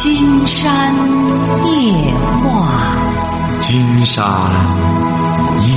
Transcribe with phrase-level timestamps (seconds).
[0.00, 4.24] 金山夜话，金山
[5.64, 5.72] 夜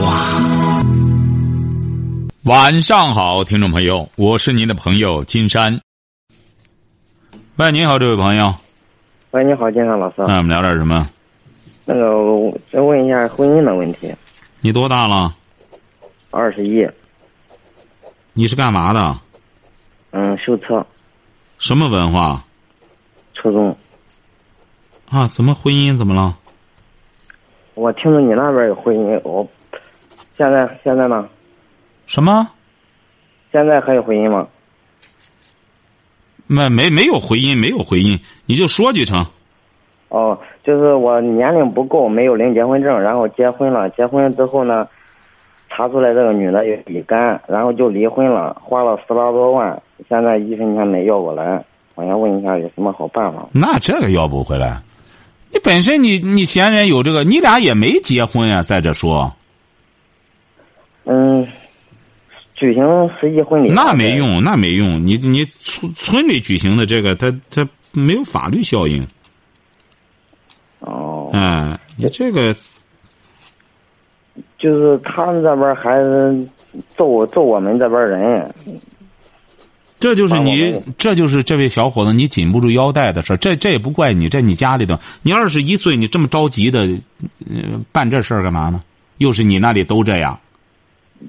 [0.00, 0.42] 话。
[2.42, 5.80] 晚上好，听众朋友，我是您的朋友金山。
[7.54, 8.52] 喂，你好，这位朋友。
[9.30, 10.16] 喂，你好，金山老师。
[10.26, 11.08] 那我们聊点什么？
[11.84, 14.12] 那个，我再问一下婚姻的问题。
[14.60, 15.32] 你多大了？
[16.32, 16.84] 二十一。
[18.32, 19.16] 你是干嘛的？
[20.10, 20.84] 嗯，修车。
[21.58, 22.42] 什么文化？
[23.46, 23.76] 初中。
[25.08, 25.26] 啊？
[25.28, 26.36] 怎么婚姻怎么了？
[27.74, 29.46] 我听着你那边有婚姻，我
[30.36, 31.28] 现在现在呢？
[32.06, 32.48] 什么？
[33.52, 34.48] 现在还有婚姻吗？
[36.46, 39.24] 没没没有回音，没有回音，你就说就成。
[40.08, 44.88] 哦，就是我年龄不够，没有领结婚证，然后结婚了，结婚之后呢，
[45.68, 51.64] 查出来这个女的有乙肝，然后就离婚了，花了十八多万，现在一分钱没要过来。
[51.96, 53.48] 我想问一下，有什么好办法？
[53.52, 54.80] 那这个要不回来？
[55.50, 58.60] 你本身你你嫌人有这个，你俩也没结婚呀？
[58.60, 59.32] 在这说，
[61.04, 61.46] 嗯，
[62.54, 62.84] 举行
[63.18, 65.06] 实际婚礼那没用，那没用。
[65.06, 69.06] 你你村村里举行的这个，他他没有法律效应。
[70.80, 71.30] 哦。
[71.32, 72.52] 嗯，你这个
[74.58, 75.98] 就是他们这边还
[76.96, 78.54] 揍揍我们这边人。
[79.98, 86.80] 这就是你，这就是这位小伙子你紧不住腰带的事这这也不怪你，这你家里头，你二十一岁，你这么着急的，
[87.48, 88.82] 呃，办这事儿干嘛呢？
[89.16, 90.38] 又是你那里都这样。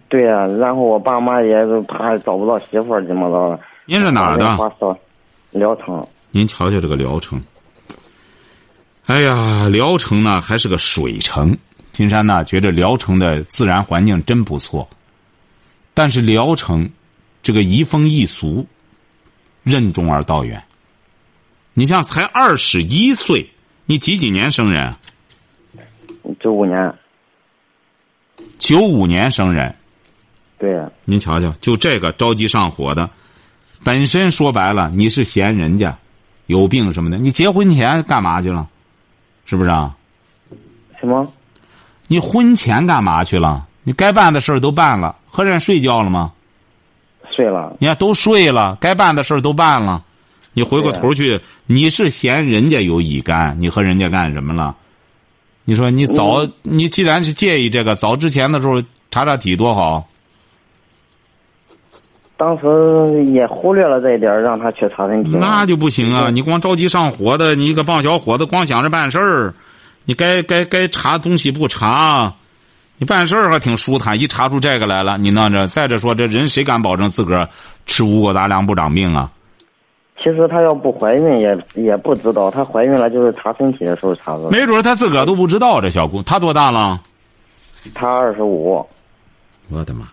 [0.09, 3.59] 对呀，然后我爸妈也是怕找不到媳妇儿，怎么着？
[3.85, 4.57] 您是哪儿的？
[5.51, 6.05] 聊城。
[6.31, 7.41] 您瞧瞧这个聊城。
[9.05, 11.57] 哎呀，聊城呢还是个水城。
[11.93, 14.89] 金山呢觉得聊城的自然环境真不错，
[15.93, 16.89] 但是聊城。
[17.47, 18.67] 这个移风易俗，
[19.63, 20.61] 任重而道远。
[21.73, 23.49] 你像才二十一岁，
[23.85, 24.93] 你几几年生人？
[26.41, 26.93] 九五年。
[28.59, 29.73] 九五年生人。
[30.59, 30.91] 对呀。
[31.05, 33.09] 您瞧瞧，就这个着急上火的，
[33.81, 35.97] 本身说白了，你是嫌人家
[36.47, 37.15] 有病什么的。
[37.15, 38.67] 你结婚前干嘛去了？
[39.45, 39.95] 是不是啊？
[40.99, 41.31] 什么？
[42.09, 43.65] 你婚前干嘛去了？
[43.83, 46.33] 你该办的事儿都办了，和人睡觉了吗？
[47.37, 50.03] 睡了，你看都睡了，该办的事都办了，
[50.53, 54.75] 你回过头去，你是嫌人家有乙肝，你和人家干什么了？
[55.63, 58.81] 你说你早，你既然是介意这个，早之前的时候
[59.11, 60.07] 查查体多好。
[62.37, 65.31] 当时也忽略了这一点，让他去查身体。
[65.31, 66.29] 那就不行啊！
[66.29, 69.53] 你光着急上火的，你一个棒小伙子，光想着办事儿，
[70.05, 72.35] 你该该该查东西不查。
[72.99, 77.49] 你办事儿还挺舒坦，一查出这个来了，你弄着再者说，这人谁敢保证自个儿
[77.85, 79.31] 吃五谷杂粮不长病啊？
[80.17, 84.49] 其实她要不怀孕也也不知道，她怀孕了就是查身体的时候查的。
[84.49, 85.79] 没准她自个儿都不知道。
[85.79, 86.99] 这小姑她多大了？
[87.93, 88.83] 她二十五。
[89.69, 90.07] 我的妈！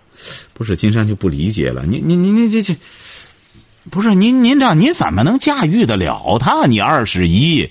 [0.52, 2.76] 不是金山就不理解了，你你你你这这，
[3.90, 6.66] 不是您您这你怎么能驾驭得了她？
[6.66, 7.70] 你二十一，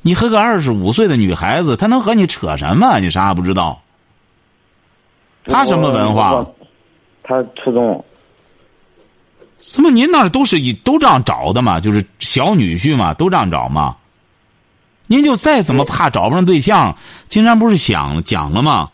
[0.00, 2.98] 你和个二十五岁的女孩子，她能和你扯什么？
[3.00, 3.82] 你啥也不知道。
[5.44, 6.46] 他什么文化？
[7.22, 8.04] 他初中。
[9.58, 11.80] 怎么您那儿都是以都这样找的嘛？
[11.80, 13.96] 就是小女婿嘛，都这样找嘛。
[15.06, 16.96] 您就再怎么怕找不上对象，
[17.28, 18.90] 金山不是想讲了吗？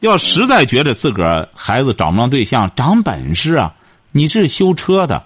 [0.00, 3.74] 要实在觉得自个儿孩子找不上对象，长本事啊！
[4.12, 5.24] 你是修车的，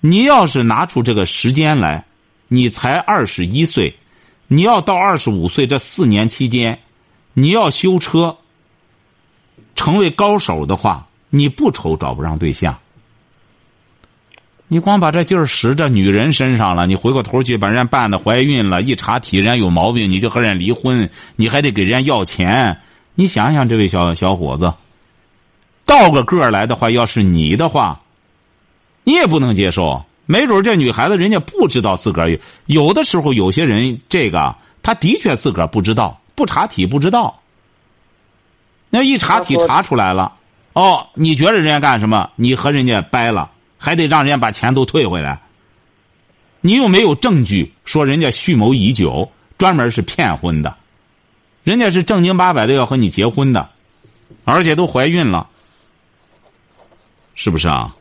[0.00, 2.06] 你要是拿出这个时间来，
[2.48, 3.94] 你才二十一岁，
[4.46, 6.78] 你要到二十五岁这四年期间，
[7.34, 8.38] 你要修车。
[9.80, 12.76] 成为高手的话，你不愁找不上对象。
[14.68, 22.82] 你光把这劲儿使在女人身上了，你回过头去把人家办的怀孕了，一查体人家有毛病，你就和人家离婚，你还得给人家要钱。
[23.14, 24.74] 你想想，这位小小伙子，
[25.86, 28.02] 倒个个来的话，要是你的话，
[29.04, 30.04] 你也不能接受。
[30.26, 37.39] 没准这女孩子人家不知道自个儿有，有的时候有些人这个他的确自个儿不知道，不查体不知道。
[38.90, 40.32] 那一查体查出来了，
[40.72, 42.30] 哦，你觉得人家干什么？
[42.34, 45.40] 你和人家掰了，还得让人家把钱都退回来。
[46.60, 50.74] 你又没有证据说人家蓄谋已久，专门是骗婚的，
[51.62, 53.68] 人家是正经八百的要和你结婚的，
[54.44, 55.46] 而且都怀孕了，
[57.34, 57.94] 是不是啊？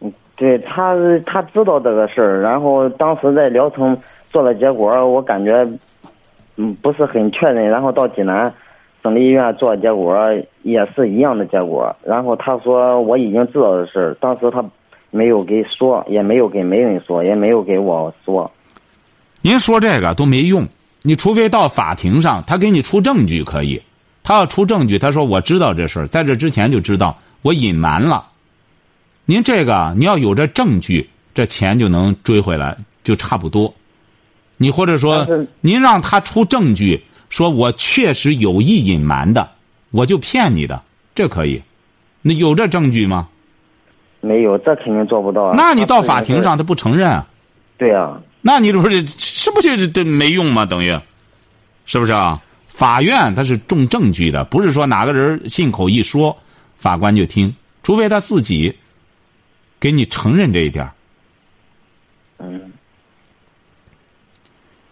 [0.00, 0.96] 嗯，对他
[1.26, 3.96] 他知道这个事儿，然后当时在聊城
[4.32, 5.68] 做了结果，我感觉
[6.56, 8.52] 嗯不是很确认，然后到济南。
[9.02, 10.16] 省立医院做结果
[10.62, 14.64] 也是一样的结果，然后他说我已经知道的事当时他
[15.10, 18.50] 没有给说，也没有给媒人说，也没有给我说。
[19.40, 20.66] 您说这个都没用，
[21.02, 23.82] 你除非到法庭上，他给你出证据可以。
[24.24, 28.26] 他要出证据，他说我知道这事儿，在这之前就知道，我隐瞒了。
[29.24, 33.74] 您这个你要有这证据，这钱就能追回来，就差不多。
[34.58, 35.26] 你或者说，
[35.60, 39.50] 您让他出证据，说我确实有意隐瞒的，
[39.90, 40.82] 我就骗你的，
[41.14, 41.62] 这可以。
[42.22, 43.28] 那有这证据吗？
[44.20, 45.54] 没有，这肯定做不到啊。
[45.56, 47.22] 那你到法庭上，他不承认。
[47.76, 48.20] 对呀。
[48.40, 50.66] 那你这不是是不是这没用吗？
[50.66, 50.98] 等于，
[51.86, 52.42] 是不是啊？
[52.66, 56.36] 法院他是重证据的，不是说哪个人信口一说，
[56.76, 58.76] 法官就听，除非他自己
[59.80, 60.88] 给你承认这一点。
[62.38, 62.72] 嗯。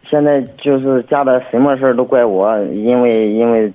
[0.08, 3.72] 现在就是家的什么事儿都怪我，因为因为。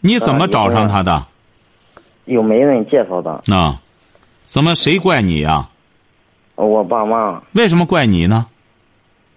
[0.00, 1.26] 你怎么找上他的？
[2.26, 3.42] 有媒人介绍的。
[3.52, 3.80] 啊，
[4.44, 5.68] 怎么谁怪你呀？
[6.54, 7.42] 我爸妈。
[7.54, 8.46] 为什么怪你呢？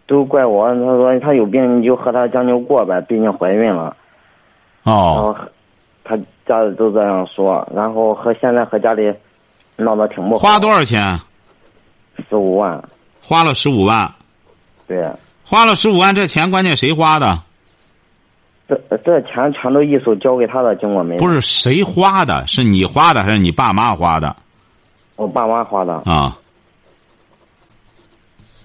[0.05, 3.95] 都怪我，他说他有病，你就和他将就过呗，毕竟怀孕了。
[4.83, 5.13] 哦。
[5.15, 5.35] 然后
[6.03, 9.11] 他家里都这样说，然后和现在和家里
[9.77, 10.39] 闹得挺不好。
[10.39, 11.17] 花多少钱？
[12.29, 12.83] 十五万。
[13.21, 14.11] 花了十五万。
[14.87, 15.09] 对。
[15.51, 17.43] 花了十五万，这钱关键谁花的？
[18.69, 21.17] 这这钱全都一手交给他的，经过没？
[21.17, 24.33] 不是谁花的，是你花的还是你爸妈花的？
[25.17, 25.95] 我爸妈花的。
[26.05, 26.37] 啊。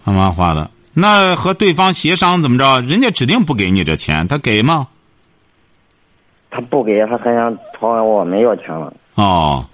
[0.04, 0.70] 爸妈花的。
[0.94, 2.80] 那和对方协商怎么着？
[2.82, 4.86] 人家指定不给你这钱，他给吗？
[6.52, 8.94] 他不给，他还想朝我们要钱了。
[9.16, 9.66] 哦，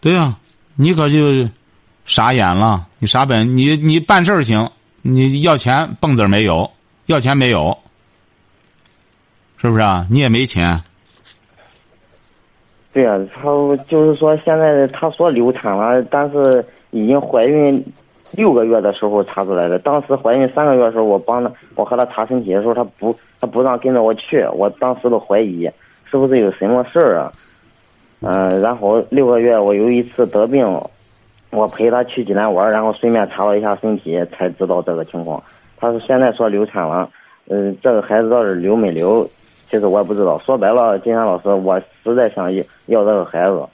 [0.00, 0.36] 对呀，
[0.76, 1.48] 你可就
[2.04, 2.86] 傻眼了。
[3.00, 4.70] 你傻本，你你办事儿行，
[5.02, 6.70] 你要钱蹦子没有，
[7.06, 7.76] 要钱没有，
[9.56, 10.06] 是不是啊？
[10.10, 10.80] 你也没钱。
[12.92, 13.42] 对呀，他
[13.88, 17.84] 就是说现在他说流产了，但是已经怀孕。
[18.32, 25.68] 六个月的时候查出来的，当时怀孕三个月的时候，我帮他，我和他查身体的时候，他不，他不让跟着我去，我当时都怀疑
[26.04, 27.32] 是不是有什么事儿啊？
[28.20, 30.64] 嗯，然后六个月我有一次得病，
[31.50, 35.42] 我陪他去济南玩，然后顺便查了一下身体，才知道这个情况。
[35.76, 37.10] 他是现在说流产了，
[37.48, 39.28] 嗯，这个孩子到底流没流，
[39.68, 40.38] 其实我也不知道。
[40.38, 43.66] 说白了，金山老师，我实在想要要这个孩子。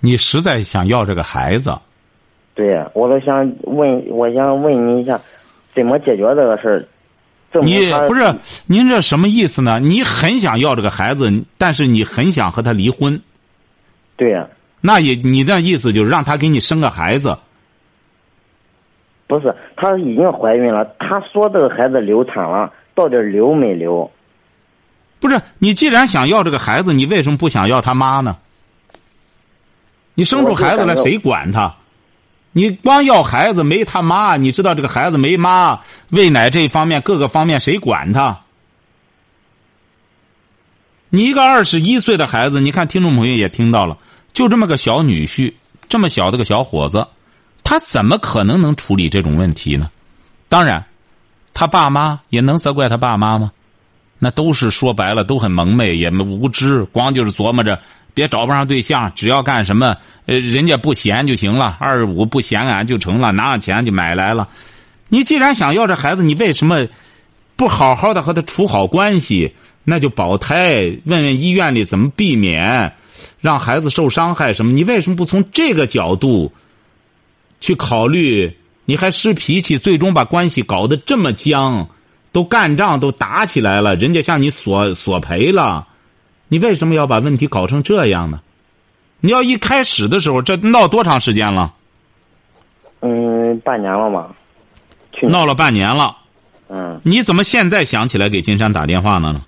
[0.00, 1.76] 你实在想要这个孩子？
[2.54, 5.18] 对，我都想问，我想问你一下，
[5.74, 6.84] 怎么解决这个事儿？
[7.62, 8.22] 你不是
[8.66, 9.78] 您这什么意思呢？
[9.80, 13.20] 你很想要这个孩子，但是你很想和他离婚。
[14.16, 14.46] 对呀。
[14.82, 17.38] 那也，你的意思就是让他给你生个孩子？
[19.26, 20.84] 不是，她已经怀孕了。
[20.98, 24.10] 她说这个孩子流产了，到底流没流？
[25.20, 28.36] 不是，你既然想要这个孩子，你为什么不想要他妈呢？
[30.14, 31.76] 你生出孩子来，谁管他？
[32.50, 35.80] 你光要孩子没他妈，你知道这个孩子没妈，
[36.10, 38.40] 喂奶这一方面各个方面谁管他？
[41.08, 43.96] 你一个二十一岁的孩子，你看听众朋友也听到了，
[44.32, 45.52] 就这么个小女婿，
[45.88, 47.06] 这么小的个小伙子，
[47.64, 49.90] 他怎么可能能处理这种问题呢？
[50.48, 50.84] 当然，
[51.54, 53.52] 他爸妈也能责怪他爸妈吗？
[54.18, 57.80] 那都是说白了都很蒙昧，也无知，光就是琢磨着。
[58.14, 59.96] 别找不上对象，只要干什么，
[60.26, 61.78] 呃，人家不嫌就行了。
[61.80, 64.50] 二十五不嫌俺就成了，拿上钱就买来了。
[65.08, 66.86] 你既然想要这孩子，你为什么
[67.56, 69.54] 不好好的和他处好关系？
[69.84, 70.74] 那就保胎，
[71.06, 72.94] 问问医院里怎么避免
[73.40, 74.72] 让孩子受伤害什么？
[74.72, 76.52] 你为什么不从这个角度
[77.60, 78.56] 去考虑？
[78.84, 81.88] 你还失脾气，最终把关系搞得这么僵，
[82.32, 85.86] 都干仗都打起来了，人家向你索索赔了。
[86.48, 88.40] 你为什么要把问题搞成这样呢？
[89.20, 91.72] 你要一开始的时候，这闹多长时间了？
[93.00, 94.34] 嗯，半年了吧。
[95.22, 96.16] 闹了半年了。
[96.68, 97.00] 嗯。
[97.04, 99.44] 你怎么现在想起来给金山打电话呢？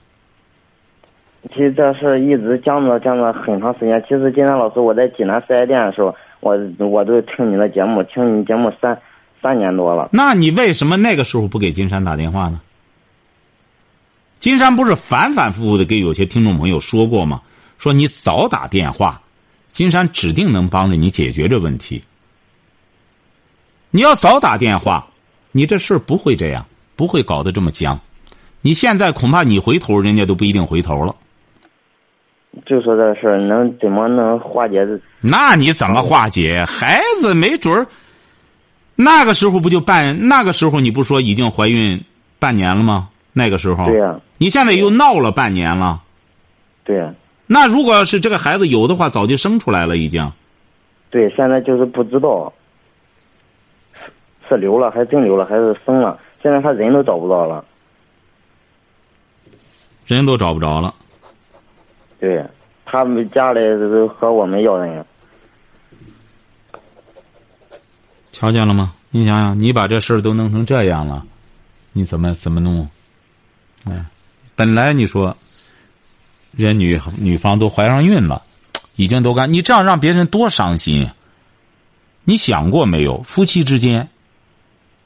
[1.52, 4.02] 其实这事一直僵着僵着很长时间。
[4.08, 8.98] 其实金山老师，我在济南四 S 店的时候，我我都听你的节目，听你节目三
[9.42, 10.08] 三年多了。
[10.12, 12.60] 那你为什么那个时候不给金山打电话呢？
[14.38, 17.42] 金山不是反反复复的给有些听众朋友说过吗？
[17.78, 19.20] 说你早打电话，
[19.70, 22.02] 金山指定能帮着你解决这问题。
[23.90, 25.06] 你要早打电话，
[25.52, 28.00] 你这事儿不会这样，不会搞得这么僵。
[28.62, 31.14] 你现在恐怕你回头，人家都不一定回头了。
[32.66, 34.86] 就说这事儿能怎么能化解？
[35.20, 36.64] 那你怎么化解？
[36.66, 37.86] 孩子没准儿，
[38.96, 40.28] 那个时候不就半？
[40.28, 42.02] 那个时候你不说已经怀孕
[42.38, 43.08] 半年了吗？
[43.32, 46.00] 那个时候，对呀，你现在又闹了半年了，
[46.84, 47.12] 对呀。
[47.46, 50.32] 那如果要是这个孩子有的话，早就生出来了，已经。
[51.10, 52.52] 对，现在就是不知道
[53.92, 57.64] 是是留了还是真流了还是生了，现在他人都找不到了。
[60.06, 60.94] 人都找不着了。
[62.24, 62.42] 对，
[62.86, 65.04] 他们家里都和我们要人。
[68.32, 68.94] 瞧见了吗？
[69.10, 71.22] 你想想，你把这事儿都弄成这样了，
[71.92, 72.88] 你怎么怎么弄？
[73.84, 74.06] 哎，
[74.56, 75.36] 本来你说，
[76.52, 78.40] 人女女方都怀上孕了，
[78.96, 81.06] 已经都干，你这样让别人多伤心。
[82.24, 83.20] 你想过没有？
[83.20, 84.08] 夫妻之间，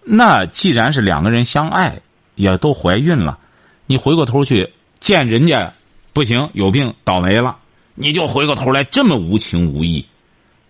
[0.04, 2.00] 那既然是两个人相爱，
[2.36, 3.40] 也都怀孕了，
[3.86, 5.74] 你回过头去见人家
[6.18, 7.58] 不行，有病倒霉了，
[7.94, 10.04] 你就回过头来这么无情无义，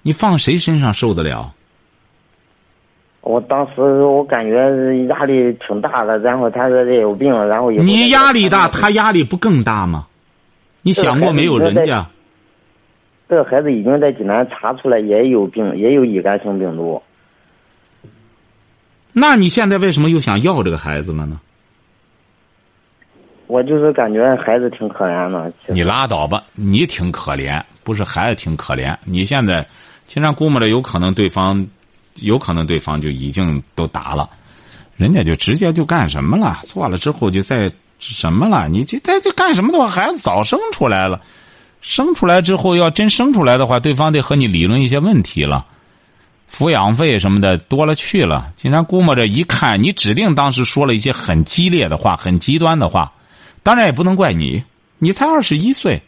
[0.02, 1.54] 你放谁身上受得了？
[3.22, 10.06] 我当时我感觉压力挺大的，然后他说这有病，然后你压力大，他压力不更大吗？
[10.82, 12.06] 你想过没有人家？
[13.26, 17.02] 这个孩子已经在济南查出来也有病，也有乙肝性病毒。
[19.14, 21.40] 那你现在为什么又想要这个孩子了呢？
[23.48, 25.52] 我就是感觉孩子挺可怜的。
[25.66, 28.96] 你拉倒吧，你挺可怜，不是孩子挺可怜。
[29.04, 29.66] 你现在，
[30.06, 31.66] 经常估摸着有可能对方。
[32.22, 34.28] 有可能对方就已经都打了，
[34.96, 36.58] 人家就直接就干什么了？
[36.64, 38.68] 做了之后就再什么了？
[38.68, 41.20] 你这这这干什么的话，孩子早生出来了，
[41.80, 45.64] 生出来之后要真生出来的话，对方得和你理论一些问题了，
[46.52, 48.52] 抚养费什么的多了去了。
[48.56, 53.12] 竟然估摸着一看，你指定当时说了一些很激烈的话，很极端的话，
[53.62, 54.64] 当然也不能怪你，
[54.98, 56.02] 你才二十一岁，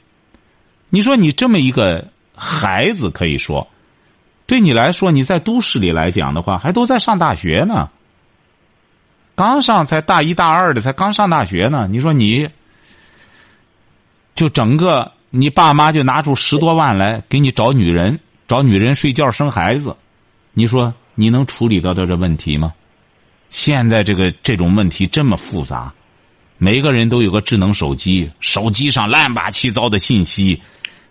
[0.88, 3.66] 你说你这么一个孩子，可以说。
[4.47, 7.88] 对你来说，你在都市里来讲的话，还都在上大学呢。
[9.37, 11.87] 刚上才大一大二的，才刚上大学呢。
[11.88, 12.49] 你说你，
[14.35, 19.97] 就整个你爸妈就拿出十多万来给你找女人，找女人睡觉生孩子，
[20.52, 22.75] 你说你能处理得到这问题吗？
[23.50, 25.92] 现在这个这种问题这么复杂，
[26.62, 30.61] 每个人都有个智能手机，手机上乱八七糟的信息。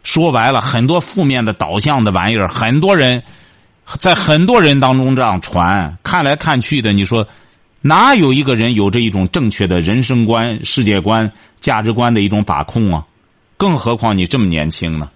[0.04, 3.24] 说白了，很多负面的导向的玩意儿，很多人
[3.98, 7.28] 在很多人当中这样传，看来看去的，你说
[7.82, 13.04] 哪有一个人有着一种正确的人生观、世界观、价值观的一种把控啊？
[13.58, 15.10] 更何况你这么年轻呢？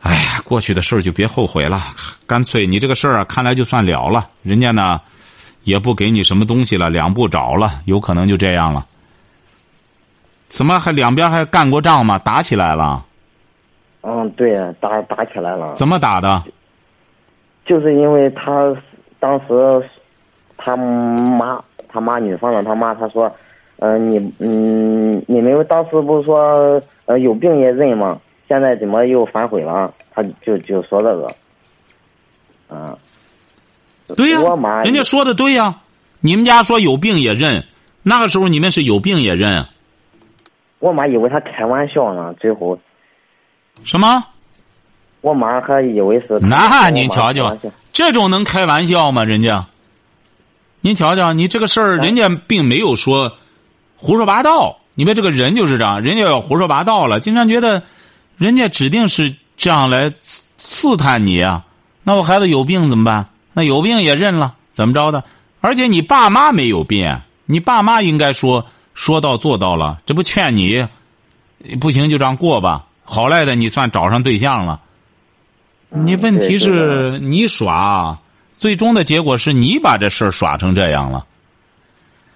[0.00, 1.80] 哎呀，过去的事儿就别后悔了，
[2.26, 4.28] 干脆你这个事儿啊，看来就算了了。
[4.42, 5.00] 人家呢，
[5.70, 8.84] 也不给你什么东西了，两不找了，有可能就这样了。
[10.48, 12.18] 怎么还两边还干过仗吗？
[12.18, 13.06] 打起来了？
[14.02, 15.74] 嗯，对，打打起来了。
[15.74, 16.42] 怎么打的？
[17.64, 18.74] 就是因为他
[19.20, 19.88] 当时
[20.56, 23.30] 他妈他妈女方的他妈，他说，
[23.78, 28.18] 嗯，你嗯，你们当时不是说呃有病也认吗？
[28.48, 29.94] 现在怎么又反悔了？
[30.12, 31.32] 他就就说这个，
[32.70, 32.96] 嗯，
[34.14, 34.40] 对呀，
[34.84, 35.80] 人家说的对呀。
[36.22, 37.66] 你们家说有病也认，
[38.02, 39.66] 那个时候你们是有病也认。
[40.78, 42.78] 我妈以为他开玩笑呢，最后。
[43.84, 44.22] 什么？
[45.22, 47.56] 我妈还以为是那您瞧瞧，
[47.94, 49.24] 这种能开玩笑吗？
[49.24, 49.64] 人家，
[50.82, 53.32] 您瞧瞧，你这个事儿，人家并没有说
[53.96, 54.76] 胡说八道。
[54.94, 57.82] 你别这个人就是这样，人家要胡说八道了，经常觉得
[58.36, 61.64] 人家指定是这样来刺刺探你啊。
[62.04, 63.29] 那我孩子有病怎么办？
[63.52, 65.24] 那有病也认了，怎么着的？
[65.60, 70.88] 而且你爸妈没有变，你爸妈应该说说到做到了，这不劝你
[71.80, 72.86] 不行就这样过吧。
[73.04, 74.80] 好赖的，你算找上对象了。
[75.88, 78.18] 你问题是你耍，
[78.56, 81.26] 最终的结果是你把这事儿耍成这样了。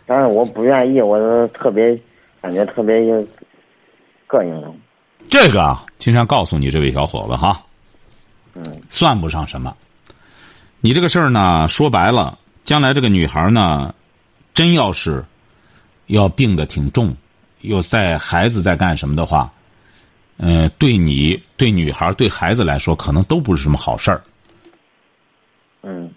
[0.07, 1.97] 但是我不愿意，我特别
[2.43, 2.97] 感觉特别
[4.29, 4.75] 膈应。
[5.31, 7.59] 这个，经常告诉你这位小伙子哈，
[8.55, 9.75] 嗯，算不上什么。
[10.85, 13.95] 你这个事儿呢，说白了，将来这个女孩呢，
[14.53, 15.25] 真要是
[16.09, 17.17] 要病的挺重，
[17.63, 19.51] 又在孩子在干什么的话。
[20.37, 24.23] 嗯，对你、对女孩、对孩子来说，可能都不是什么好事儿。
[25.81, 26.13] 嗯，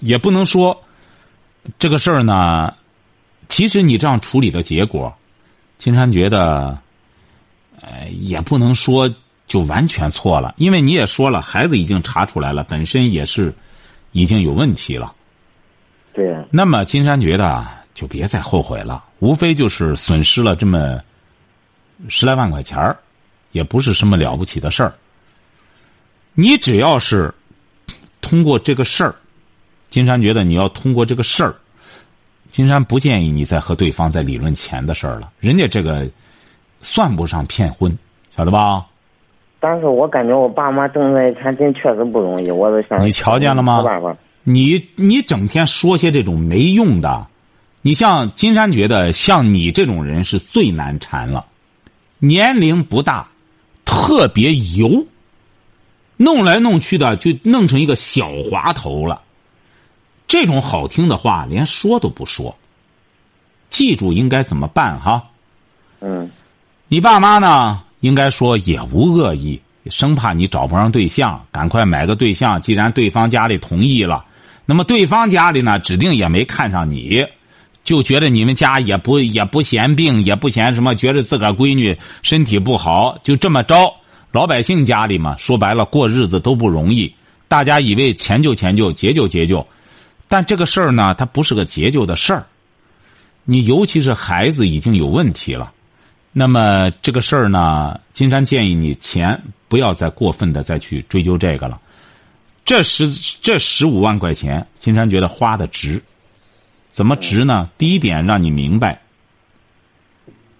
[0.00, 0.82] 也不能说
[1.78, 2.74] 这个事儿呢。
[3.48, 5.16] 其实你这样处理的结果，
[5.78, 6.78] 金山觉得，
[7.80, 9.10] 呃，也不能说
[9.46, 13.54] 就完全错了，因为你也说了，孩子已经查出来了，本身也是
[14.12, 15.14] 已经有问题了。
[16.12, 16.36] 对。
[16.50, 21.00] 那么金山觉得就别再后悔了，无非就是损失了这么。
[22.08, 22.98] 十来万块钱儿，
[23.52, 24.92] 也不是什么了不起的事儿。
[26.34, 27.32] 你只要是
[28.20, 29.14] 通过这个事儿，
[29.88, 31.54] 金山觉得你要通过这个事儿，
[32.50, 35.30] 金山不建议你再和对方再理论钱的事儿了。
[35.38, 36.10] 人家这个
[36.80, 37.96] 算不上骗婚，
[38.34, 38.84] 晓得吧？
[39.64, 44.16] 但是我感觉我爸妈挣这些钱真确实不容易，我都想你瞧见了吗没办法。
[44.42, 47.28] 你你整天说些这种没用的，
[47.80, 51.46] 你像金山觉得像你这种人是最难缠了，
[52.18, 53.28] 年龄不大，
[53.84, 55.06] 特别油，
[56.16, 59.22] 弄来弄去的就弄成一个小滑头了。
[60.26, 62.56] 这种好听的话连说都不说。
[63.70, 65.30] 记住应该怎么办哈？
[66.00, 66.28] 嗯
[66.88, 67.84] 你爸妈呢？
[68.02, 72.60] 应该说也无恶意，生怕你找不上对象，赶快买个对象。
[72.60, 74.24] 既然对方家里同意了，
[74.66, 77.24] 那么对方家里呢，指定也没看上你，
[77.84, 83.94] 就觉得你们家也不也不嫌病，也不嫌什么，觉得自个儿闺女身体不好，就这么着。
[84.32, 87.14] 老百姓家里嘛，说白了过日子都不容易，
[87.46, 89.64] 大家以为迁就迁就结就结就，
[90.26, 92.46] 但这个事儿呢，它不是个结就的事儿。
[93.44, 95.72] 你尤其是孩子已经有问题了。
[96.32, 101.80] 那么这个事儿呢，金山建议你钱不要再过分的再去追究这个了。
[102.64, 103.08] 这十
[103.42, 106.02] 这十五万块钱，金山觉得花的值。
[106.90, 107.68] 怎么值呢？
[107.76, 109.00] 第一点让你明白，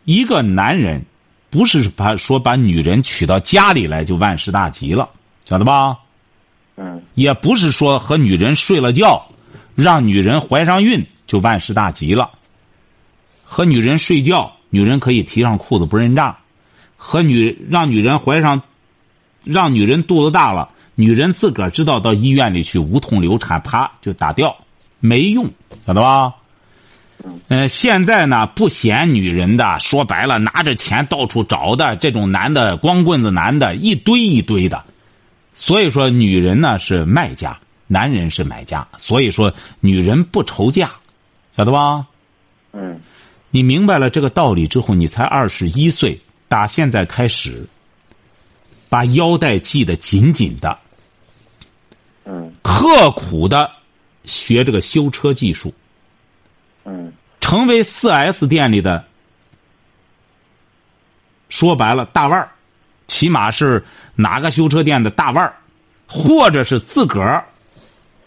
[0.05, 1.05] 一个男人
[1.51, 5.11] 不是把说把女人娶到家里来就万事大吉了，
[5.45, 5.99] 晓得吧？
[6.77, 9.31] 嗯也不是说和女人睡了觉，
[9.75, 12.31] 让女人怀上孕就万事大吉了。
[13.45, 16.37] 和女人睡觉，女人可以提上裤子不认账；
[16.97, 18.63] 和女让女人怀上，
[19.45, 24.57] 让女人肚子大了，女人自个儿知道到医院里去无痛流产，啪就打掉，
[24.99, 25.51] 没用，
[25.87, 26.37] 晓得吧？
[27.49, 34.85] 呃，现在呢不嫌女人的，说白了拿着钱到处找的这种男的，光棍子男的一堆一堆的。
[35.55, 38.89] 所以说，女人呢是卖家，男人是买家。
[38.97, 40.89] 所以说，女人不愁嫁，
[41.55, 42.07] 晓得吧？
[42.73, 43.01] 嗯
[43.55, 46.19] 你明白了这个道理之后，你才二十一岁，
[46.49, 47.69] 打现在开始，
[48.89, 50.79] 把腰带系得紧紧的，
[52.25, 52.55] 嗯。
[52.63, 53.71] 刻苦的
[54.25, 55.75] 学这个修车技术，
[56.85, 57.13] 嗯。
[57.41, 59.05] 成为四 S 店里的，
[61.51, 62.53] 说白了大腕儿，
[63.07, 63.85] 起码是
[64.15, 65.55] 哪个修车店的大腕儿，
[66.09, 67.45] 或者是自个儿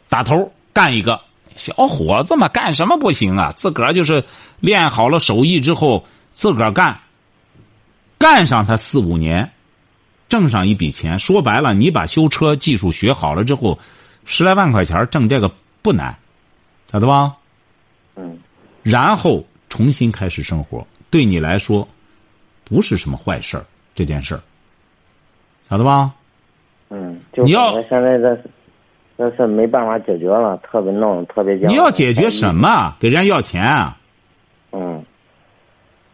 [0.08, 1.20] 打头干一个
[1.56, 3.52] 小伙子嘛，干什么不行啊？
[3.56, 4.24] 自个儿就是
[4.60, 7.00] 练好了手艺之后，自个儿干，
[8.18, 9.52] 干上他四五年，
[10.30, 11.18] 挣上一笔钱。
[11.18, 13.80] 说白了，你把修车技术学好了之后，
[14.26, 16.18] 十来万块钱挣这个不难，
[16.92, 17.36] 晓得吧？
[18.16, 18.38] 嗯
[18.84, 21.88] 然后重新开始生活，对你来说
[22.64, 23.66] 不是什么坏事儿。
[23.96, 24.42] 这件事儿，
[25.70, 26.14] 晓得吧？
[26.90, 28.38] 嗯，就你要现在这
[29.18, 31.70] 这是没办法解决了，特别弄特别僵。
[31.70, 32.54] 你要解决什？
[32.54, 32.96] 么？
[33.00, 33.98] 给人家要钱啊！
[34.72, 35.04] 嗯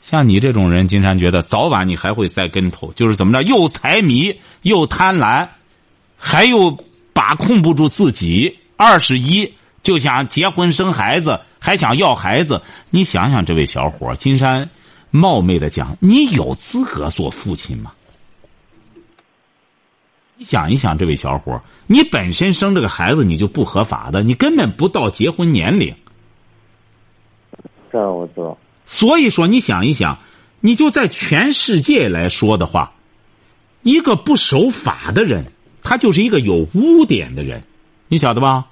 [0.01, 5.47] 像你这种人，金山觉得早晚你还会栽跟头，就是怎么着，又财迷又贪婪，
[6.17, 6.75] 还又
[7.13, 8.57] 把控不住自己。
[8.77, 12.61] 二十一就想结婚生孩子，还想要孩子。
[12.89, 14.67] 你想想，这位小伙，金山
[15.11, 17.91] 冒昧的讲，你有资格做父亲吗？
[20.41, 25.93] 你想一想，这位小伙，你本身生这个孩子你就不合法的，你根本不到结婚年龄。
[27.91, 28.57] 这我知道。
[28.87, 30.17] 所以说，你想一想，
[30.59, 32.93] 你就在全世界来说的话，
[33.83, 35.51] 一个不守法的人，
[35.83, 37.61] 他就是一个有污点的人，
[38.07, 38.65] 你晓得吧？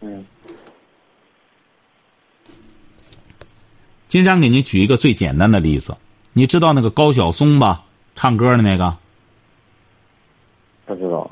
[0.00, 0.24] 嗯
[4.06, 5.96] 金山给你举一个最简单的例子，
[6.34, 7.82] 你知道那个高晓松吧？
[8.14, 8.96] 唱歌的那个，
[10.86, 11.30] 不知道。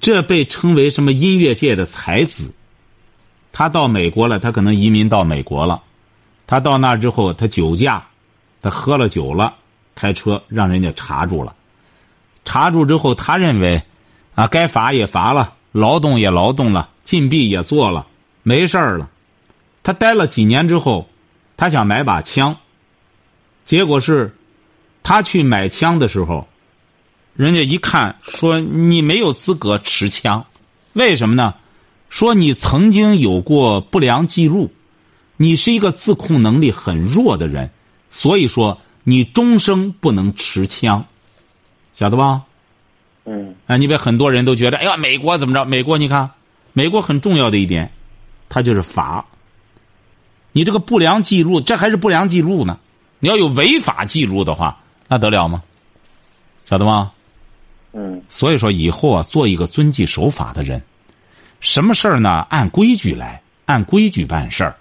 [0.00, 2.52] 这被称为什么音乐界的才子。
[3.52, 5.82] 他到美国了，他可能移民到美国了。
[6.46, 8.08] 他到那之后，他酒驾，
[8.60, 9.54] 他喝了酒了，
[9.94, 11.54] 开车让人家查住了。
[12.44, 13.82] 查住之后，他认为，
[14.34, 18.06] 啊，该罚也罚了，劳动也劳动了，禁闭也做了，
[18.42, 19.08] 没事儿了。
[19.82, 21.08] 他待了几年之后，
[21.56, 22.58] 他想买把枪，
[23.64, 24.36] 结果是，
[25.02, 26.48] 他去买枪的时候，
[27.36, 30.46] 人家一看说你没有资格持枪，
[30.92, 31.54] 为什么呢？
[32.08, 34.72] 说你曾经有过不良记录，
[35.36, 37.70] 你是一个自控能力很弱的人，
[38.08, 41.06] 所以说你终生不能持枪，
[41.92, 42.42] 晓得吧？
[43.24, 45.64] 嗯啊，你别很多人都觉得，哎呀，美国怎么着？
[45.64, 46.30] 美国你看，
[46.72, 47.90] 美国很重要的一点，
[48.48, 49.24] 它就是法。
[50.52, 52.78] 你这个不良记录，这还是不良记录呢。
[53.18, 55.64] 你要有违法记录的话，那得了吗？
[56.64, 57.10] 晓得吗？
[57.94, 60.82] 嗯所以说以后啊，做一个遵纪守法的人，
[61.60, 62.44] 什么事儿呢？
[62.50, 64.76] 按规矩来，按规矩办事儿。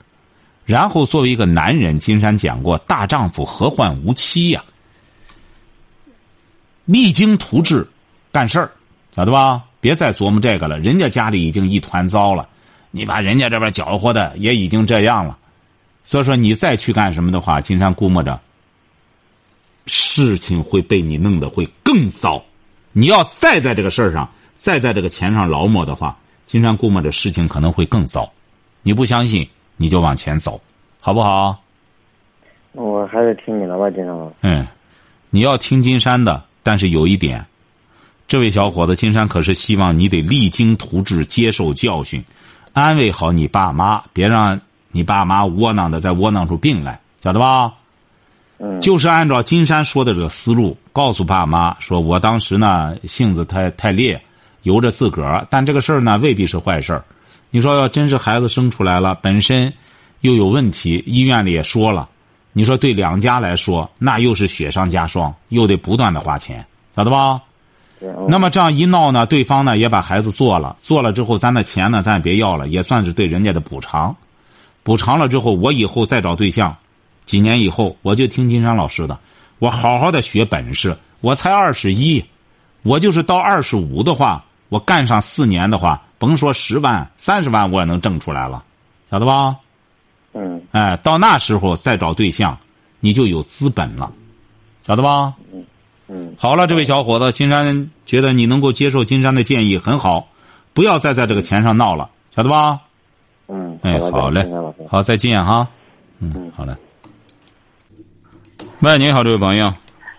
[0.66, 4.64] 然后作为一个男人，金山讲过，大丈夫何患无妻呀、
[6.86, 7.88] 励精图治，
[8.32, 8.72] 干事儿，
[9.16, 9.64] 晓得吧？
[9.80, 12.48] 别再琢磨这个了，人家家里已经一团糟了，
[12.92, 15.38] 你把人家这边搅和的也已经这样了，
[16.04, 18.40] 所以说你再去干什么的话，金山估摸着
[19.86, 22.44] 事情会被你弄得会更糟。
[22.94, 28.32] 你要再在这个事儿上，再在这个钱上劳模的话，金山估摸着事情可能会更糟。
[28.84, 30.62] 你不相信，你就往前走，
[31.00, 31.60] 好不好？
[32.74, 34.34] 我还是听你的吧，金山。
[34.42, 34.68] 嗯，
[35.30, 37.46] 你要听金山的，但是有一点，
[38.28, 42.24] 这位小伙子，金山可是希望你得励精图治，接受教训，
[42.74, 47.74] 安慰好你爸妈，别让你爸妈窝囊的再窝囊出病来，晓得吧？
[48.64, 54.22] 嗯，就是按照金山说的这个思路，告诉爸妈说，我当时呢性子太太烈，
[54.62, 57.04] 由着自个儿，但这个事儿呢未必是坏事儿。
[57.52, 59.74] 你说要真是孩子生出来了，本身
[60.22, 62.08] 又有问题，医院里也说了，
[62.54, 67.42] 你说对两家来说，那又是雪上加霜，又得不断的花钱，晓得吧？
[68.28, 74.16] 那么这样一闹呢，对方呢也把孩子做了，做了之后，咱的钱呢咱也别要了，也算是对人家的补偿。
[74.84, 76.76] 补偿了之后，我以后再找对象，
[77.26, 79.18] 几年以后我就听金山老师的，
[79.60, 80.98] 我好好的学本事。
[81.22, 82.24] 我才二十一，
[82.82, 88.64] 我就是到二十五的话，我干上四年的话，甭说十万、三十万，我也能挣出来了，
[89.10, 89.56] 晓得吧？
[90.34, 92.58] 嗯哎，到那时候再找对象，
[93.00, 94.12] 你就有资本了，
[94.86, 95.34] 晓得吧？
[95.54, 95.64] 嗯
[96.10, 100.28] 嗯好了，这位小伙子，金山觉得你能够接受金山的建议很好，
[100.74, 102.82] 不要再在这个钱上闹了，晓得吧？
[103.48, 104.46] 嗯，哎，好嘞
[104.90, 105.70] 好，再见哈。
[106.20, 106.76] 嗯，好嘞。
[108.84, 109.74] 喂，你好，这位朋友。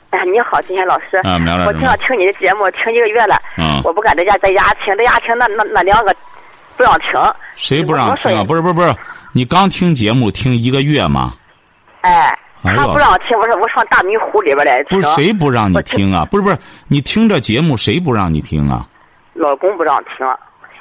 [0.08, 1.18] 哎，你好，金贤老师。
[1.18, 3.36] 啊我们聊点我什么听了听你的节目，听一个月了。
[3.58, 6.16] 嗯我不敢在家在家听，在家听那那那两个
[6.74, 7.10] 不让听。
[7.56, 8.42] 谁不让听啊？
[8.42, 8.90] 不是不是不是，
[9.34, 11.34] 你刚听节目听一个月吗？
[12.00, 14.98] 哎，他不让听，我说我上大迷糊里边来听。
[14.98, 16.24] 不是谁不让你听啊？
[16.30, 16.56] 不是不是，
[16.88, 18.86] 你听这节目谁不让你听啊？
[19.34, 20.26] 老公不让听，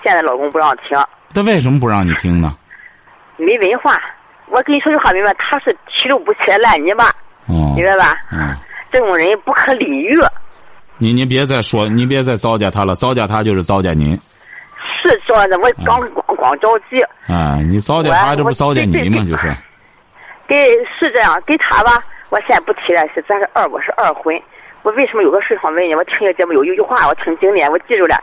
[0.02, 0.98] 现在老公不让听，
[1.34, 2.56] 他为什么不让你听呢？
[3.36, 4.00] 没文化。
[4.48, 7.12] 我跟你说句话明白，他是提溜不起来烂泥巴，
[7.48, 8.16] 哦明，白吧？
[8.32, 8.56] 嗯，
[8.92, 10.18] 这种人不可理喻。
[10.98, 14.18] 你您别再说，您别再糟践他了，糟践他就是糟践您。
[15.02, 17.02] 是说的，我刚光光着急。
[17.28, 19.24] 啊，你糟践他，这不糟践你吗？
[19.26, 19.54] 就是。
[20.48, 24.40] 给是这样，给他吧，我现在不提了，是咱是二，我是二婚。
[24.84, 25.96] 我为什么有个事想问你？
[25.96, 28.22] 我听个节目有一句话，我挺经典，我记住了。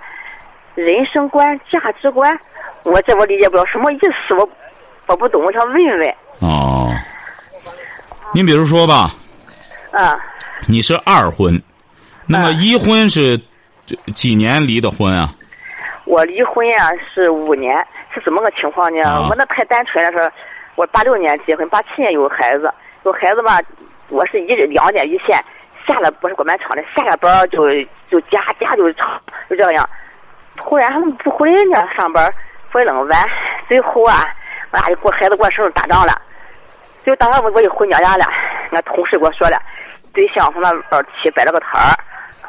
[0.74, 2.38] 人生观、价值观，
[2.84, 4.48] 我这我理解不了什么意思，我
[5.06, 6.14] 我不懂，我想问问。
[6.40, 6.90] 哦，
[8.32, 9.10] 你比如说吧，
[9.92, 10.16] 啊，
[10.68, 11.60] 你是二婚，
[12.26, 13.36] 那么嗯一婚是
[13.84, 15.34] 这几年离的婚啊？
[16.04, 17.76] 我离婚呀、是五年，
[18.14, 19.02] 是怎么个情况呢？
[19.02, 20.32] 啊我那太单纯了，是，
[20.76, 22.72] 我八六年结婚，八七年有个孩子，
[23.04, 23.60] 有孩子吧，
[24.08, 25.42] 我是一两点一线，
[25.86, 27.68] 下了不是管卖场的，下了班儿就
[28.08, 29.88] 就家家就吵，就这样。
[30.56, 32.32] 突然不回来呢，上班
[32.70, 33.28] 回来那么晚，
[33.68, 34.24] 最后啊，
[34.70, 36.20] 我俩就过孩子过生日打仗了，
[37.04, 38.24] 就当时我我就回娘家了，
[38.72, 39.56] 俺同事给我说了，
[40.12, 41.96] 对象从那二七摆了个摊儿，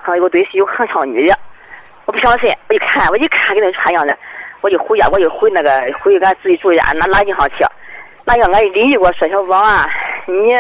[0.02, 1.38] 还有个对象有很像女的。
[2.06, 4.18] 我不相信，我一看，我一看跟那啥样的，
[4.62, 7.66] 我就回家，我就回那个回俺自己住家拿拿银行去。
[8.26, 9.86] 那个俺邻居给我说，小王啊，
[10.26, 10.54] 你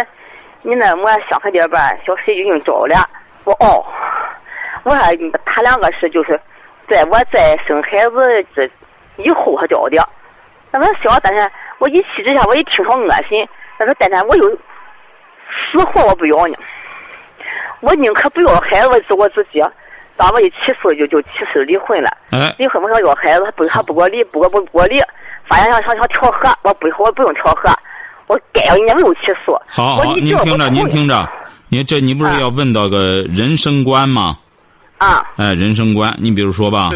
[0.62, 3.10] 你那么乡下地儿吧，小谁已经找了。
[3.44, 3.84] 我哦，
[4.84, 5.00] 我说
[5.46, 6.40] 他两个是就是
[6.88, 8.70] 在我在生孩子这
[9.18, 10.08] 以后他找的。
[10.72, 13.46] 那么小但是我一气之下，我一听他恶心，
[13.82, 14.50] 他说丹丹，我有
[15.74, 16.56] 死活我不要呢，
[17.80, 19.60] 我宁可不要孩子，我做我自己。
[20.18, 22.16] 当我一起诉就就起诉离婚了。
[22.30, 25.02] 哎，离婚我想要孩子，他不他不给我离，不给我不给我离，
[25.48, 27.74] 发现想想想调和，我不我不用调和，
[28.28, 29.54] 我该人家没有起诉。
[29.68, 31.30] 好好，我一句不您听着，您听着，
[31.70, 34.38] 您这你不是啊要问到个人生观吗？
[35.00, 36.92] 啊，哎，人生观，你比如说吧，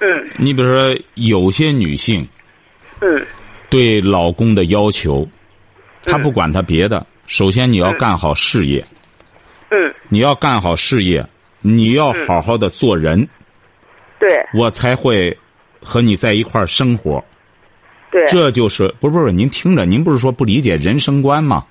[0.00, 2.26] 嗯你比如说有些女性
[3.00, 3.24] 嗯
[3.70, 5.24] 对老公的要求，
[6.08, 8.84] 她嗯不管他别的，首先你要嗯干好事业，
[9.70, 11.24] 嗯，你要干好事业，
[11.60, 13.28] 你要好好的做人，
[14.18, 15.36] 对我才会
[15.82, 17.22] 和你在一块儿生活。
[18.10, 19.30] 对这就是不是不是？
[19.30, 21.66] 您听着，您不是说不理解人生观吗？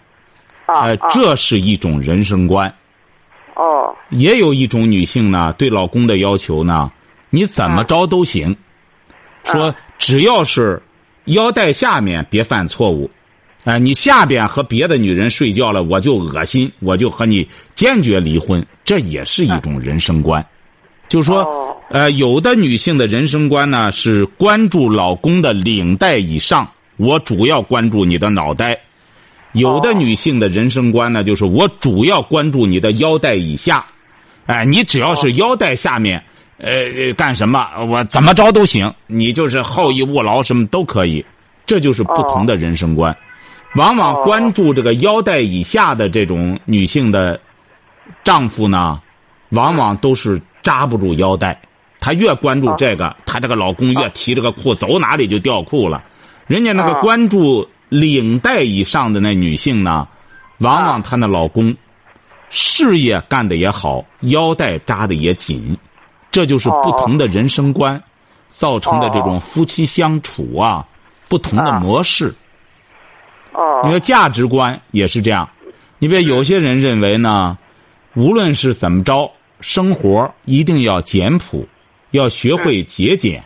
[0.67, 2.71] 啊这是一种人生观。
[3.55, 6.91] 哦也有一种女性呢，对老公的要求呢，
[7.31, 8.55] 你怎么着都行，
[9.43, 10.81] 说只要是
[11.25, 13.09] 腰带下面别犯错误，
[13.67, 20.45] 哎、你下边和别的女人睡觉了，我就恶心，我就和你坚决离婚，这也是一种人生观。
[21.09, 28.73] 就说哦，呃，有的女性的人生观呢是关注老公的领带以上，我主要关注你的脑袋；
[29.51, 33.85] 有的哦女性的人生观呢，就是我主要关注你的腰带以下。
[34.45, 36.23] 哎，你只要是腰带下面，
[36.57, 41.25] 呃，呃干什么我怎么着都行，你就是好逸恶劳什么都可以，
[41.65, 43.13] 这就是不同的人生观。
[43.75, 47.39] 往往哦关注这个腰带以下的这种女性的
[48.23, 49.01] 丈夫呢，
[49.49, 51.61] 往往都是扎不住腰带。
[51.99, 56.03] 她越关注这个，她这个老公越提这个裤走哪里就掉裤了。
[56.47, 60.07] 人家那个哦关注领带以上的那女性呢，
[60.59, 61.75] 往往她那老公
[62.49, 65.77] 事业干的也好，腰带扎的也紧，
[66.31, 68.01] 这就是不同的人生观
[68.47, 70.87] 造成的这种夫妻相处啊
[71.27, 71.79] 不同的啊。
[71.79, 72.33] 模式。
[73.53, 75.49] 哦你，说价值观也是这样，
[75.99, 77.57] 你比如有些人认为呢，
[78.15, 79.31] 无论是怎么着，
[79.61, 81.67] 生活一定要简朴，
[82.11, 83.43] 要学会节俭。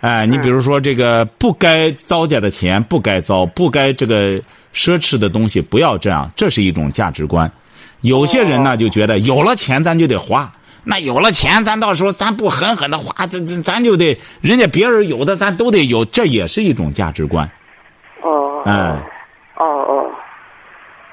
[0.00, 4.32] 哎，你比如说这个不该糟践的钱不该糟，不该这个
[4.74, 7.50] 奢侈的东西不要这样，这是一种价值观。
[8.00, 10.52] 有些人呢就觉得有了钱咱就得花，
[10.84, 17.50] 那有了钱咱到时候咱不狠狠的花，这这咱就得人家别人有的咱都得有，这也是一种价值观。
[18.22, 19.02] 哦，哎。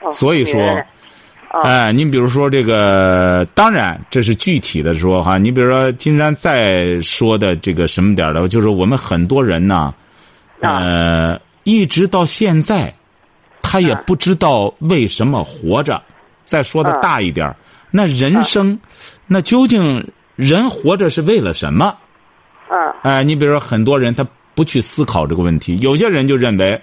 [0.09, 0.59] 所以说
[1.63, 5.37] 哎，您比如说这个，当然这是具体的说哈。
[5.37, 9.93] 你比如说，金山再说的这个什么点儿的，就是我们很多人呢，
[10.61, 12.93] 啊呃，一直到现在，
[13.61, 16.01] 他也啊不知道为什么活着。
[16.45, 17.53] 再说的啊大一点，
[17.91, 18.79] 那人生，
[19.27, 21.93] 那究竟人活着是为了什么？
[22.69, 26.81] 嗯哎，你比如说，很多人他不去思考这个问题，有些人就认为，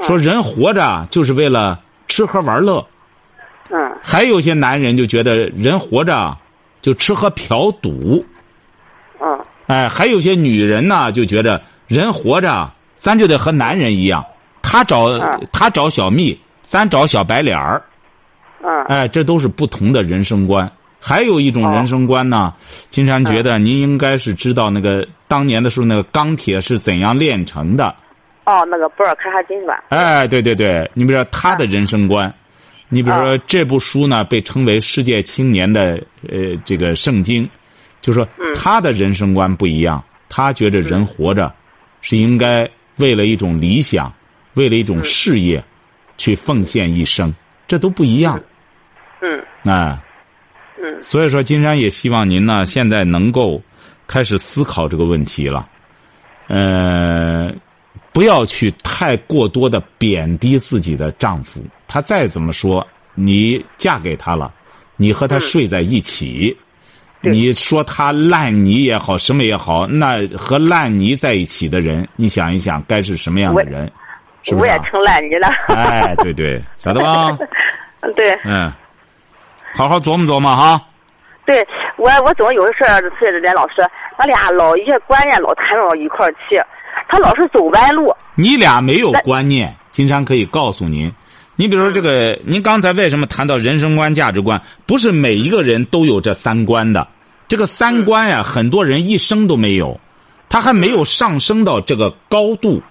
[0.00, 2.86] 说人活着就是为了吃喝玩乐。
[3.70, 3.78] 嗯。
[4.02, 6.36] 还有些男人就觉得人活着
[6.82, 8.24] 就吃喝嫖赌，
[9.20, 9.38] 嗯。
[9.66, 14.24] 哎，还有些女人呢就觉得人活着咱就得和男人一样，
[14.62, 15.46] 他找嗯。
[15.52, 17.82] 他找小蜜，咱找小白脸儿，
[18.62, 18.84] 嗯。
[18.84, 20.70] 哎，这都是不同的人生观。
[21.00, 22.54] 还有一种哦人生观呢，
[22.88, 27.94] 金山觉得您应该是知道那个当年的时候那个钢铁是怎样炼成的。
[28.44, 29.82] 哦，那个博尔卡哈金是吧？
[29.88, 32.32] 哎，对对对，你比如说他的人生观，
[32.90, 37.48] 你比如说这部书呢，被称为世界青年的呃这个圣经，
[38.02, 41.50] 就说他的人生观不一样，他觉着人活着
[42.02, 44.12] 是应该为了一种理想，
[44.54, 45.64] 为了一种事业，
[46.18, 47.34] 去奉献一生，
[47.66, 48.38] 这都不一样，
[49.22, 49.42] 嗯。
[49.64, 49.98] 哎，
[50.78, 51.02] 嗯。
[51.02, 53.62] 所以说金山也希望您呢现在能够
[54.06, 55.66] 开始思考这个问题了，
[56.48, 57.50] 呃。
[58.12, 64.52] 不要去太过多的贬低自己的丈夫，他再怎么说，你嫁给他了，
[64.96, 66.56] 你和他睡在一起，
[67.22, 73.90] 对你说他烂泥也好，什么也好，那和烂泥在一起的人，你想一想，该是什么样的人？
[74.42, 74.78] 是不我也？
[74.80, 75.48] 成烂泥了。
[75.68, 77.30] 哎，对对，晓得吧？
[78.00, 78.70] 嗯，对嗯，
[79.74, 80.78] 好好琢磨琢磨哈。
[81.46, 83.76] 对，我我总有的事儿催着连老师，
[84.18, 86.60] 俺俩老一些观念老谈不到一块儿去，
[87.08, 88.14] 他老是走歪路。
[88.34, 91.12] 你俩没有观念，金山可以告诉您。
[91.56, 94.60] 你比如说这个，您刚才为什么谈到人生观、价值观？
[94.86, 97.06] 不是每一个人都有这三观的。
[97.46, 100.00] 这个三观呀，很多人一生都没有，
[100.48, 102.82] 他还没有上升到这个高度。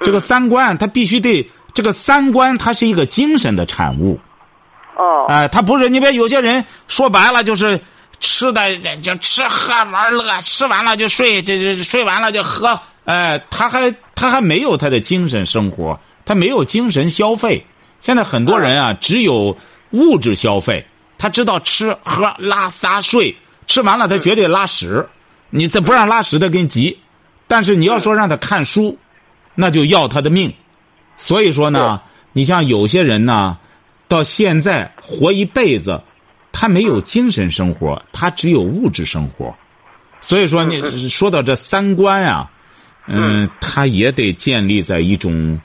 [0.00, 4.20] 这个三观，他必须得这个三观，它是一个精神的产物。
[4.96, 7.80] 哦，哎、他不是，你别有些人说白了就是
[8.20, 17.64] 吃的就吃喝玩乐，吃完了就睡，这这睡完了就喝，哎、他还他还没有他的精神生活，他没有精神消费。
[18.02, 19.56] 现在很多人啊，只有
[19.92, 20.84] 物质消费，
[21.16, 23.34] 他知道吃喝拉撒睡，
[23.66, 25.08] 吃完了他绝对拉屎，
[25.48, 26.98] 你这不让拉屎他跟急，
[27.46, 28.98] 但是你要说让他看书，
[29.54, 30.52] 那就要他的命。
[31.16, 32.02] 所以说呢，
[32.34, 33.56] 你像有些人呢，
[34.06, 35.98] 到现在活一辈子，
[36.52, 39.56] 他没有精神生活，他只有物质生活。
[40.20, 42.50] 所以说，你说到这三观啊，
[43.08, 45.58] 嗯，他也得建立在一种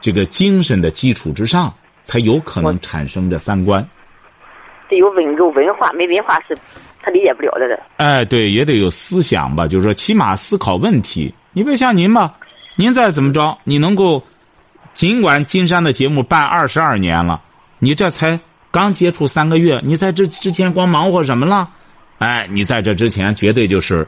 [0.00, 3.86] 这个精神的基础之上，才有可能产生这三观。
[4.88, 6.56] 得有文有文化，没文化是
[7.02, 7.80] 他理解不了的的。
[7.96, 11.34] 哎，对，也得有思想吧，就是说，起码思考问题。
[11.52, 12.34] 你别像您吧，
[12.76, 14.22] 您再怎么着，你能够，
[14.92, 17.40] 尽管金山的节目办二十二年了，
[17.78, 18.38] 你这才
[18.70, 21.70] 刚接触三个月，你在这之前光忙活什么了？
[22.18, 24.06] 哎，你在这之前绝对就是，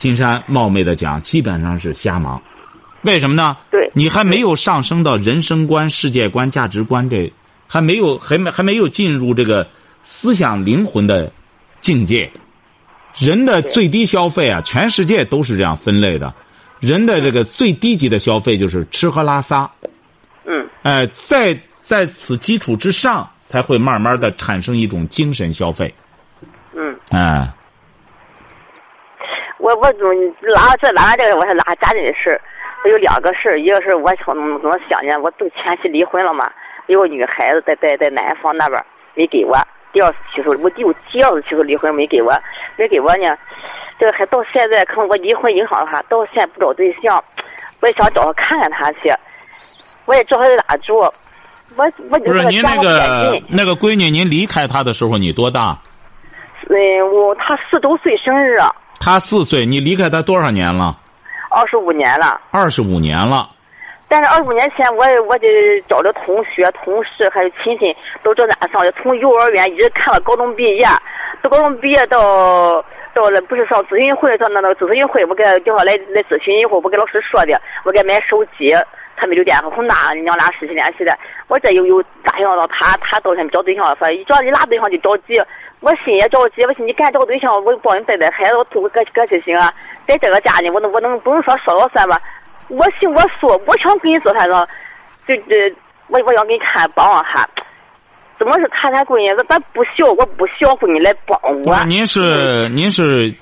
[0.00, 2.42] 金山冒昧的讲，基本上是瞎忙。
[3.02, 3.56] 为什么呢？
[3.70, 7.32] 对你还没有上升到人生观、世界观、价值观这，
[7.68, 9.68] 还没有还没还没有进入这个
[10.02, 11.30] 思想灵魂的
[11.82, 12.30] 境界。
[13.18, 16.32] 人的最低消费啊，全世界都是这样分类的。
[16.78, 19.70] 人的这个最低级的消费就是吃喝拉撒，
[20.46, 25.92] 嗯哎、在在此基础之上，才会慢慢的产生一种精神消费。
[26.74, 27.52] 嗯哎，
[29.76, 32.40] 我我就拉这拉这个，我是拉家里的事儿。
[32.82, 35.18] 我有两个事儿，一个是我从怎么想呢？
[35.20, 36.50] 我都前妻离婚了嘛，
[36.86, 38.82] 有个女孩子在在在南方那边
[39.14, 39.56] 没给我。
[39.92, 42.32] 第二次起诉，我第第二次起诉离婚没给我，
[42.76, 43.36] 没给我呢。
[43.98, 47.22] 这个还到现在，可能我离婚影响了他，到现在不找对象。
[47.80, 49.12] 我也想找他看看他去，
[50.06, 50.96] 我也知道他在哪住。
[51.76, 55.78] 我我不是您那个那个闺女，您离开他的时候你多大？
[56.68, 56.76] 嗯，
[57.12, 58.58] 我他四周岁生日。
[59.00, 60.94] 他四岁，你离开他多少年了？
[61.50, 62.38] 二十五年了。
[62.50, 63.48] 二十五年了。
[64.08, 65.48] 但是二十五年前，我我就
[65.88, 70.86] 找的同学、同事还有亲戚都知道咋上的，从幼儿园一直看到高中毕业，
[71.42, 72.84] 到高中毕业到
[73.14, 78.76] 到了不是上咨询会，到那那个咨询会，我给他叫他来来咨询以后，我给老师说的，我给买手机。
[79.16, 81.14] 他没留电话，从那娘俩失去联系的？
[81.46, 85.38] 我这又又答应了他，他到现在找对象，说一找一拉对象就着急，
[85.80, 86.62] 我心也着急。
[86.64, 89.72] 我寻你赶找个对象，我帮你带带孩子，我图个个个就行啊。
[90.06, 92.20] 在这个家呢，我能我能不能说说了算吧？
[92.68, 94.52] 我行我素，我想给你做啥子？
[95.26, 95.74] 就这，
[96.08, 97.48] 我我想给你看帮帮他。
[98.38, 99.28] 怎么是他他闺女？
[99.48, 101.84] 咱不需要，我不需要闺女来帮我。
[101.84, 103.34] 您是您是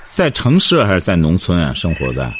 [0.00, 1.72] 在城市还是在农村啊？
[1.74, 2.32] 生活在？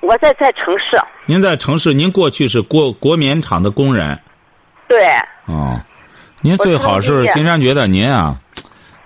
[0.00, 0.96] 我在在城市。
[1.26, 4.18] 您在城市，您过去是国国棉厂的工人。
[4.86, 4.98] 对。
[5.46, 5.80] 哦，
[6.40, 8.36] 您最好是金山觉得您啊，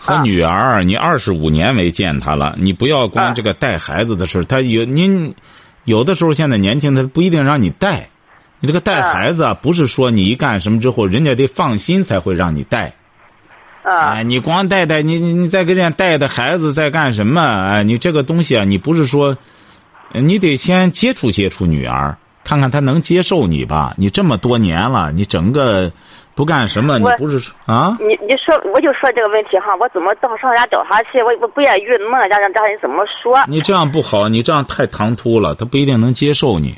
[0.04, 5.36] 和女儿，你二十五年没见她了，你不要光这个带孩子的事他有您
[5.84, 8.08] 有的时候现在年轻，他不一定让你带。
[8.58, 12.94] 你这个带孩子啊，不是说你一干什么之后，人家得放心才会让你带。
[13.84, 17.40] 哎，你光带带你你你再给人家带的孩子在干什么？
[17.40, 19.38] 哎，你这个东西啊，你不是说。
[20.14, 23.94] 你得先接触接触女儿，看看她能接受你吧。
[23.96, 25.90] 你这么多年了，你整个
[26.34, 27.96] 不干什么，你不是说啊？
[28.00, 31.22] 你你说，我就说这个问题哈，我怎么到上人家找他去？
[31.22, 33.38] 我我不愿意，能让家让家人怎么说？
[33.46, 36.74] 你这样不好，你这样太唐突了，他不一定能接受你，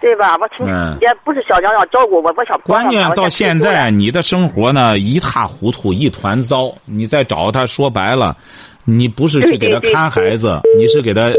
[0.00, 0.36] 对吧？
[0.40, 0.66] 我听
[1.00, 6.72] 也不是小娘要照顾我，我想关键到现在你的生活呢一塌糊涂，一团糟。
[6.84, 8.36] 你再找他说白了，
[8.84, 11.32] 你不是去给他看孩子，你是给他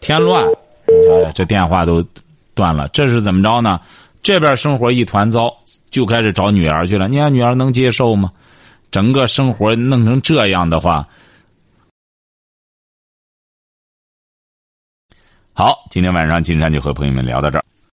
[0.00, 0.44] 添乱。
[0.44, 2.04] 哎，这电话都
[2.54, 3.80] 断了，这是怎么着呢？
[4.22, 5.52] 这边生活一团糟，
[5.92, 7.06] 就开始找女儿去了。
[7.06, 8.32] 你看女儿能接受吗？
[8.90, 11.08] 整个生活弄成这样的话，
[15.54, 17.64] 好，今天晚上金山就和朋友们聊到这儿。